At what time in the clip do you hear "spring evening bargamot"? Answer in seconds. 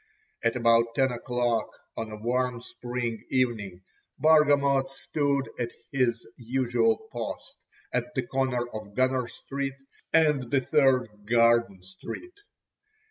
2.59-4.89